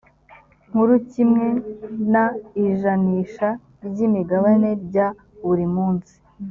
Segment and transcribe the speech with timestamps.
[0.69, 1.47] nkuru kimwe
[2.11, 2.13] n
[2.65, 3.47] ijanisha
[3.87, 5.07] ry imigabane rya
[5.47, 6.13] buri munsi